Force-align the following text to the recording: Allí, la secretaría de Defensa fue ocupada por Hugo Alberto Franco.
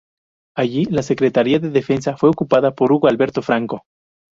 Allí, 0.57 0.85
la 0.85 1.03
secretaría 1.03 1.59
de 1.59 1.69
Defensa 1.69 2.17
fue 2.17 2.29
ocupada 2.31 2.73
por 2.73 2.91
Hugo 2.91 3.07
Alberto 3.07 3.43
Franco. 3.43 3.83